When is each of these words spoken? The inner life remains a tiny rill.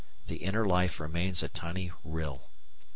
The 0.25 0.37
inner 0.37 0.65
life 0.65 0.99
remains 0.99 1.43
a 1.43 1.47
tiny 1.47 1.91
rill. 2.03 2.49